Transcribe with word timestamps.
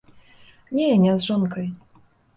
Не, 0.77 0.87
не 1.03 1.13
з 1.19 1.21
жонкай. 1.29 1.67